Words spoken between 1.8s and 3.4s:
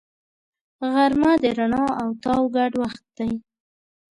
او تاو ګډ وخت دی